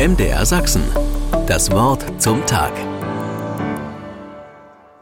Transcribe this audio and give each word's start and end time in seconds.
MDR 0.00 0.46
Sachsen. 0.46 0.82
Das 1.46 1.70
Wort 1.72 2.02
zum 2.22 2.46
Tag. 2.46 2.72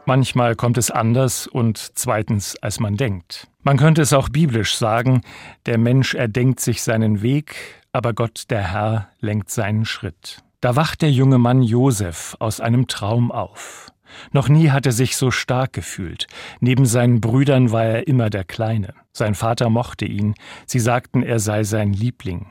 Manchmal 0.05 0.57
kommt 0.57 0.77
es 0.77 0.91
anders 0.91 1.47
und 1.47 1.77
zweitens, 1.77 2.57
als 2.57 2.81
man 2.81 2.97
denkt. 2.97 3.47
Man 3.63 3.77
könnte 3.77 4.01
es 4.01 4.11
auch 4.11 4.27
biblisch 4.27 4.75
sagen, 4.75 5.21
der 5.67 5.77
Mensch 5.77 6.15
erdenkt 6.15 6.59
sich 6.59 6.83
seinen 6.83 7.21
Weg, 7.21 7.55
aber 7.93 8.11
Gott, 8.11 8.49
der 8.49 8.73
Herr, 8.73 9.07
lenkt 9.21 9.49
seinen 9.49 9.85
Schritt. 9.85 10.43
Da 10.59 10.75
wacht 10.75 11.01
der 11.01 11.13
junge 11.13 11.37
Mann 11.37 11.61
Josef 11.61 12.35
aus 12.39 12.59
einem 12.59 12.87
Traum 12.87 13.31
auf. 13.31 13.93
Noch 14.33 14.49
nie 14.49 14.69
hat 14.69 14.85
er 14.85 14.91
sich 14.91 15.15
so 15.15 15.31
stark 15.31 15.71
gefühlt. 15.71 16.27
Neben 16.59 16.85
seinen 16.85 17.21
Brüdern 17.21 17.71
war 17.71 17.85
er 17.85 18.07
immer 18.09 18.29
der 18.29 18.43
Kleine. 18.43 18.95
Sein 19.13 19.33
Vater 19.33 19.69
mochte 19.69 20.03
ihn. 20.03 20.35
Sie 20.65 20.79
sagten, 20.79 21.23
er 21.23 21.39
sei 21.39 21.63
sein 21.63 21.93
Liebling. 21.93 22.47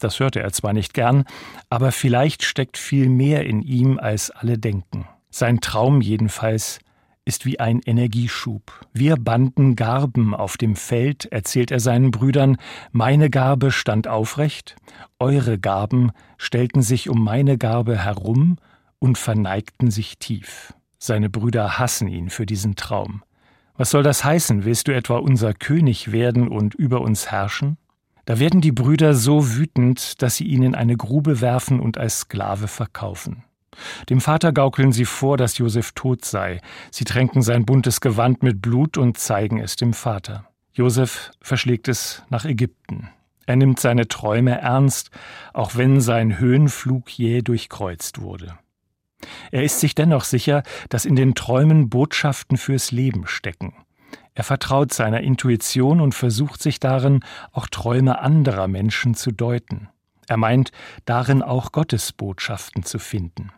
Das 0.00 0.18
hörte 0.18 0.40
er 0.40 0.52
zwar 0.52 0.72
nicht 0.72 0.94
gern, 0.94 1.24
aber 1.68 1.92
vielleicht 1.92 2.42
steckt 2.42 2.78
viel 2.78 3.08
mehr 3.08 3.46
in 3.46 3.62
ihm, 3.62 3.98
als 3.98 4.30
alle 4.30 4.58
denken. 4.58 5.06
Sein 5.30 5.60
Traum 5.60 6.00
jedenfalls 6.00 6.80
ist 7.24 7.46
wie 7.46 7.60
ein 7.60 7.80
Energieschub. 7.84 8.72
Wir 8.92 9.16
banden 9.16 9.76
Garben 9.76 10.34
auf 10.34 10.56
dem 10.56 10.74
Feld, 10.74 11.26
erzählt 11.26 11.70
er 11.70 11.78
seinen 11.78 12.10
Brüdern, 12.10 12.56
meine 12.92 13.30
Garbe 13.30 13.70
stand 13.70 14.08
aufrecht, 14.08 14.74
eure 15.18 15.58
Garben 15.58 16.12
stellten 16.38 16.82
sich 16.82 17.08
um 17.08 17.22
meine 17.22 17.58
Garbe 17.58 17.96
herum 17.98 18.56
und 18.98 19.18
verneigten 19.18 19.90
sich 19.90 20.18
tief. 20.18 20.72
Seine 20.98 21.30
Brüder 21.30 21.78
hassen 21.78 22.08
ihn 22.08 22.30
für 22.30 22.46
diesen 22.46 22.74
Traum. 22.74 23.22
Was 23.76 23.90
soll 23.90 24.02
das 24.02 24.24
heißen? 24.24 24.64
Willst 24.64 24.88
du 24.88 24.94
etwa 24.94 25.18
unser 25.18 25.54
König 25.54 26.12
werden 26.12 26.48
und 26.48 26.74
über 26.74 27.00
uns 27.00 27.30
herrschen? 27.30 27.78
Da 28.30 28.38
werden 28.38 28.60
die 28.60 28.70
Brüder 28.70 29.14
so 29.14 29.56
wütend, 29.56 30.22
dass 30.22 30.36
sie 30.36 30.44
ihn 30.44 30.62
in 30.62 30.76
eine 30.76 30.96
Grube 30.96 31.40
werfen 31.40 31.80
und 31.80 31.98
als 31.98 32.20
Sklave 32.20 32.68
verkaufen. 32.68 33.42
Dem 34.08 34.20
Vater 34.20 34.52
gaukeln 34.52 34.92
sie 34.92 35.04
vor, 35.04 35.36
dass 35.36 35.58
Josef 35.58 35.90
tot 35.96 36.24
sei. 36.24 36.60
Sie 36.92 37.02
tränken 37.02 37.42
sein 37.42 37.66
buntes 37.66 38.00
Gewand 38.00 38.44
mit 38.44 38.62
Blut 38.62 38.98
und 38.98 39.18
zeigen 39.18 39.58
es 39.58 39.74
dem 39.74 39.92
Vater. 39.92 40.44
Josef 40.72 41.32
verschlägt 41.40 41.88
es 41.88 42.22
nach 42.28 42.44
Ägypten. 42.44 43.08
Er 43.46 43.56
nimmt 43.56 43.80
seine 43.80 44.06
Träume 44.06 44.60
ernst, 44.60 45.10
auch 45.52 45.74
wenn 45.74 46.00
sein 46.00 46.38
Höhenflug 46.38 47.10
jäh 47.10 47.42
durchkreuzt 47.42 48.20
wurde. 48.20 48.56
Er 49.50 49.64
ist 49.64 49.80
sich 49.80 49.96
dennoch 49.96 50.22
sicher, 50.22 50.62
dass 50.88 51.04
in 51.04 51.16
den 51.16 51.34
Träumen 51.34 51.90
Botschaften 51.90 52.58
fürs 52.58 52.92
Leben 52.92 53.26
stecken. 53.26 53.74
Er 54.34 54.44
vertraut 54.44 54.92
seiner 54.92 55.20
Intuition 55.20 56.00
und 56.00 56.14
versucht 56.14 56.62
sich 56.62 56.80
darin, 56.80 57.20
auch 57.52 57.66
Träume 57.66 58.20
anderer 58.20 58.68
Menschen 58.68 59.14
zu 59.14 59.32
deuten. 59.32 59.88
Er 60.28 60.36
meint, 60.36 60.70
darin 61.04 61.42
auch 61.42 61.72
Gottes 61.72 62.12
Botschaften 62.12 62.84
zu 62.84 62.98
finden. 62.98 63.50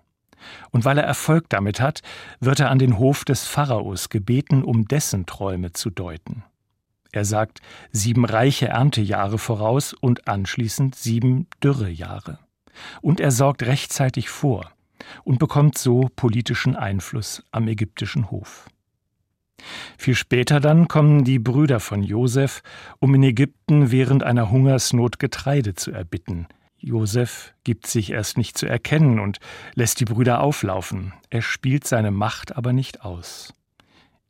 Und 0.70 0.84
weil 0.84 0.98
er 0.98 1.04
Erfolg 1.04 1.48
damit 1.50 1.80
hat, 1.80 2.00
wird 2.40 2.60
er 2.60 2.70
an 2.70 2.78
den 2.78 2.98
Hof 2.98 3.24
des 3.24 3.46
Pharaos 3.46 4.08
gebeten, 4.08 4.64
um 4.64 4.88
dessen 4.88 5.26
Träume 5.26 5.72
zu 5.72 5.90
deuten. 5.90 6.44
Er 7.12 7.26
sagt 7.26 7.60
sieben 7.90 8.24
reiche 8.24 8.68
Erntejahre 8.68 9.38
voraus 9.38 9.92
und 9.92 10.26
anschließend 10.26 10.94
sieben 10.94 11.46
Dürrejahre. 11.62 12.38
Und 13.02 13.20
er 13.20 13.30
sorgt 13.30 13.64
rechtzeitig 13.64 14.30
vor 14.30 14.72
und 15.24 15.38
bekommt 15.38 15.76
so 15.76 16.08
politischen 16.16 16.74
Einfluss 16.74 17.44
am 17.52 17.68
ägyptischen 17.68 18.30
Hof. 18.30 18.66
Viel 20.02 20.16
später 20.16 20.58
dann 20.58 20.88
kommen 20.88 21.22
die 21.22 21.38
Brüder 21.38 21.78
von 21.78 22.02
Josef, 22.02 22.64
um 22.98 23.14
in 23.14 23.22
Ägypten 23.22 23.92
während 23.92 24.24
einer 24.24 24.50
Hungersnot 24.50 25.20
Getreide 25.20 25.74
zu 25.74 25.92
erbitten. 25.92 26.48
Josef 26.76 27.54
gibt 27.62 27.86
sich 27.86 28.10
erst 28.10 28.36
nicht 28.36 28.58
zu 28.58 28.66
erkennen 28.66 29.20
und 29.20 29.38
lässt 29.76 30.00
die 30.00 30.04
Brüder 30.04 30.40
auflaufen. 30.40 31.12
Er 31.30 31.40
spielt 31.40 31.86
seine 31.86 32.10
Macht 32.10 32.56
aber 32.56 32.72
nicht 32.72 33.04
aus. 33.04 33.54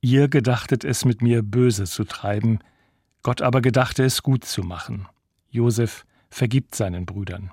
Ihr 0.02 0.28
gedachtet 0.28 0.84
es 0.84 1.06
mit 1.06 1.22
mir 1.22 1.42
böse 1.42 1.84
zu 1.84 2.04
treiben, 2.04 2.58
Gott 3.22 3.40
aber 3.40 3.62
gedachte 3.62 4.04
es 4.04 4.22
gut 4.22 4.44
zu 4.44 4.62
machen. 4.62 5.08
Josef 5.48 6.04
vergibt 6.28 6.74
seinen 6.74 7.06
Brüdern. 7.06 7.50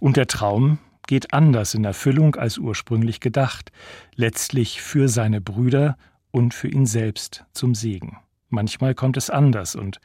Und 0.00 0.16
der 0.16 0.26
Traum 0.26 0.78
geht 1.06 1.32
anders 1.32 1.74
in 1.74 1.84
Erfüllung 1.84 2.34
als 2.34 2.58
ursprünglich 2.58 3.20
gedacht, 3.20 3.70
letztlich 4.16 4.82
für 4.82 5.06
seine 5.08 5.40
Brüder 5.40 5.96
und 6.38 6.54
für 6.54 6.68
ihn 6.68 6.86
selbst 6.86 7.44
zum 7.52 7.74
Segen. 7.74 8.16
Manchmal 8.48 8.94
kommt 8.94 9.16
es 9.16 9.28
anders 9.28 9.74
und 9.74 10.00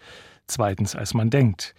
zweitens 0.48 0.96
als 0.96 1.14
man 1.14 1.30
denkt. 1.30 1.76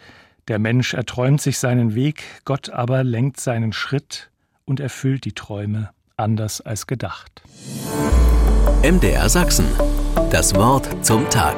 Der 0.46 0.60
Mensch 0.60 0.94
erträumt 0.94 1.40
sich 1.40 1.58
seinen 1.58 1.96
Weg, 1.96 2.22
Gott 2.44 2.70
aber 2.70 3.02
lenkt 3.02 3.40
seinen 3.40 3.72
Schritt 3.72 4.30
und 4.64 4.78
erfüllt 4.78 5.24
die 5.24 5.32
Träume 5.32 5.90
anders 6.16 6.60
als 6.60 6.86
gedacht. 6.86 7.42
MDR 8.82 9.28
Sachsen. 9.28 9.66
Das 10.30 10.54
Wort 10.54 11.04
zum 11.04 11.28
Tag. 11.30 11.56